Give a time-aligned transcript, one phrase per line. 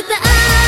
[0.00, 0.67] 歌